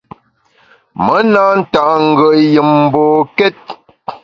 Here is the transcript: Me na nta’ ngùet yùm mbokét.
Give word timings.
Me 1.03 1.17
na 1.33 1.43
nta’ 1.61 1.83
ngùet 2.07 2.41
yùm 2.53 2.69
mbokét. 2.85 3.59